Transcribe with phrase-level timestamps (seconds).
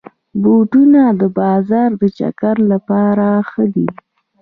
[0.41, 3.87] بوټونه د بازار د چکر لپاره ښه دي.